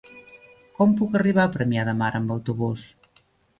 Com 0.77 0.95
puc 1.01 1.17
arribar 1.19 1.45
a 1.45 1.53
Premià 1.57 1.85
de 1.91 1.95
Mar 2.01 2.11
amb 2.23 2.35
autobús? 2.39 2.89